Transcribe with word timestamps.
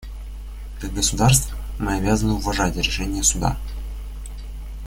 Как 0.79 0.93
государства 0.95 1.55
мы 1.77 1.95
обязаны 1.97 2.33
уважать 2.33 2.75
решения 2.75 3.21
Суда. 3.21 3.55